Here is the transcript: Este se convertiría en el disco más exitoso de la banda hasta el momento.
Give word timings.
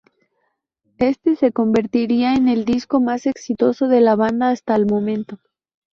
Este 0.97 1.35
se 1.35 1.51
convertiría 1.51 2.33
en 2.33 2.47
el 2.47 2.65
disco 2.65 2.99
más 2.99 3.27
exitoso 3.27 3.87
de 3.87 4.01
la 4.01 4.15
banda 4.15 4.49
hasta 4.49 4.75
el 4.75 4.87
momento. 4.87 5.37